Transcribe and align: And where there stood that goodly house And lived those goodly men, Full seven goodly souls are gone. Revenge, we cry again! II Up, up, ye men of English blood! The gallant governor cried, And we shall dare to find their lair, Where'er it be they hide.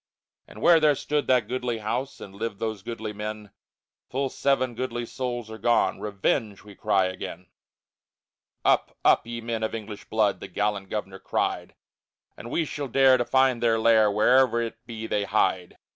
And 0.47 0.63
where 0.63 0.79
there 0.79 0.95
stood 0.95 1.27
that 1.27 1.47
goodly 1.47 1.77
house 1.77 2.19
And 2.19 2.33
lived 2.33 2.57
those 2.57 2.81
goodly 2.81 3.13
men, 3.13 3.51
Full 4.09 4.29
seven 4.31 4.73
goodly 4.73 5.05
souls 5.05 5.51
are 5.51 5.59
gone. 5.59 5.99
Revenge, 5.99 6.63
we 6.63 6.73
cry 6.73 7.05
again! 7.05 7.41
II 7.41 7.45
Up, 8.65 8.97
up, 9.05 9.27
ye 9.27 9.41
men 9.41 9.61
of 9.61 9.75
English 9.75 10.05
blood! 10.05 10.39
The 10.39 10.47
gallant 10.47 10.89
governor 10.89 11.19
cried, 11.19 11.75
And 12.35 12.49
we 12.49 12.65
shall 12.65 12.87
dare 12.87 13.17
to 13.17 13.25
find 13.25 13.61
their 13.61 13.77
lair, 13.77 14.09
Where'er 14.09 14.59
it 14.63 14.83
be 14.87 15.05
they 15.05 15.25
hide. 15.25 15.77